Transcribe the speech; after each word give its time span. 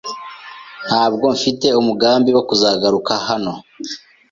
Ntabwo 0.87 1.25
mfite 1.37 1.67
umugambi 1.81 2.29
wo 2.35 2.43
kuzagaruka 2.49 3.13
hano. 3.27 3.53